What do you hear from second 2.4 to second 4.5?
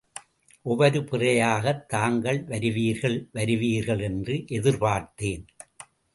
வருவீர்கள் வருவீர்கள் என்று